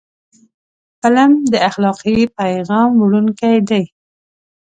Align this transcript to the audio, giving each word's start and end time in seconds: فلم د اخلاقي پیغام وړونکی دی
فلم 1.01 1.31
د 1.51 1.53
اخلاقي 1.69 2.19
پیغام 2.37 2.89
وړونکی 3.01 3.55
دی 3.69 3.83